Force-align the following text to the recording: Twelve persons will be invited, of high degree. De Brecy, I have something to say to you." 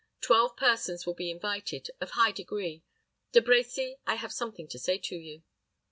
Twelve 0.19 0.57
persons 0.57 1.05
will 1.05 1.13
be 1.13 1.29
invited, 1.29 1.91
of 1.99 2.09
high 2.09 2.31
degree. 2.31 2.81
De 3.33 3.39
Brecy, 3.39 3.97
I 4.07 4.15
have 4.15 4.33
something 4.33 4.67
to 4.69 4.79
say 4.79 4.97
to 4.97 5.15
you." 5.15 5.43